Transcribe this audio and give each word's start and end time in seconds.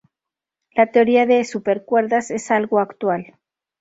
La 0.71 0.87
teoría 0.91 1.27
de 1.27 1.45
supercuerdas 1.45 2.31
es 2.31 2.49
algo 2.49 2.79
actual. 2.79 3.37